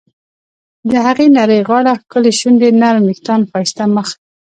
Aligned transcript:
د 0.89 0.91
هغې 1.05 1.27
نرۍ 1.37 1.61
غاړه، 1.69 1.93
ښکلې 2.01 2.31
شونډې، 2.39 2.69
نرم 2.81 3.03
ویښتان، 3.05 3.41
ښایسته 3.49 3.83
مخ.. 3.95 4.07